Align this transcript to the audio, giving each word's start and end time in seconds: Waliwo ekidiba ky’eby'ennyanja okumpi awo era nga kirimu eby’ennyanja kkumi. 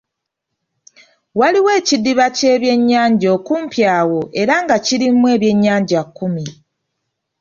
Waliwo 1.39 1.69
ekidiba 1.79 2.25
ky’eby'ennyanja 2.37 3.27
okumpi 3.37 3.81
awo 3.99 4.21
era 4.41 4.55
nga 4.63 4.75
kirimu 4.85 5.25
eby’ennyanja 5.35 6.01
kkumi. 6.05 6.45